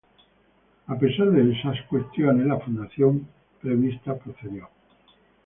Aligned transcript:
A 0.87 0.95
pesar 0.97 1.29
de 1.31 1.51
estas 1.53 1.79
cuestiones, 1.87 2.47
la 2.47 2.57
fundación 2.59 3.27
prevista 3.61 4.15
procedió. 4.17 4.67